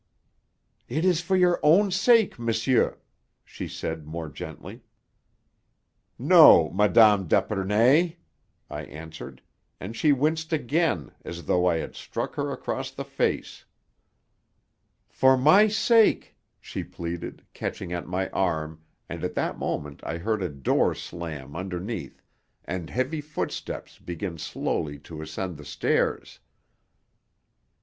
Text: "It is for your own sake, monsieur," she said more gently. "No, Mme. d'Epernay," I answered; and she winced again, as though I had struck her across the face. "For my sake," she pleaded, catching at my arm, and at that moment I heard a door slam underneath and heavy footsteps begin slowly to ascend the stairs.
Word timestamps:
"It 0.89 1.05
is 1.05 1.21
for 1.21 1.35
your 1.35 1.59
own 1.61 1.91
sake, 1.91 2.39
monsieur," 2.39 2.97
she 3.45 3.67
said 3.67 4.03
more 4.07 4.29
gently. 4.29 4.81
"No, 6.17 6.71
Mme. 6.73 7.27
d'Epernay," 7.27 8.17
I 8.67 8.81
answered; 8.85 9.43
and 9.79 9.95
she 9.95 10.11
winced 10.11 10.51
again, 10.51 11.11
as 11.23 11.45
though 11.45 11.67
I 11.67 11.77
had 11.77 11.93
struck 11.93 12.33
her 12.33 12.49
across 12.51 12.89
the 12.89 13.03
face. 13.05 13.65
"For 15.07 15.37
my 15.37 15.67
sake," 15.67 16.35
she 16.59 16.83
pleaded, 16.83 17.45
catching 17.53 17.93
at 17.93 18.07
my 18.07 18.27
arm, 18.29 18.81
and 19.07 19.23
at 19.23 19.35
that 19.35 19.59
moment 19.59 20.03
I 20.03 20.17
heard 20.17 20.41
a 20.41 20.49
door 20.49 20.95
slam 20.95 21.55
underneath 21.55 22.23
and 22.65 22.89
heavy 22.89 23.21
footsteps 23.21 23.99
begin 23.99 24.39
slowly 24.39 24.97
to 25.01 25.21
ascend 25.21 25.57
the 25.57 25.63
stairs. 25.65 26.39